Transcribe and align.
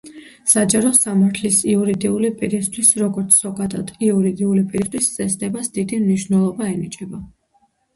საჯარო 0.53 0.91
სამართლის 0.99 1.59
იურიდიული 1.73 2.33
პირისთვის, 2.41 2.91
როგორც, 3.03 3.39
ზოგადად, 3.45 3.95
იურიდიული 4.11 4.67
პირისთვის, 4.75 5.15
წესდებას 5.23 5.75
დიდი 5.81 6.05
მნიშვნელობა 6.05 6.73
ენიჭება. 6.77 7.27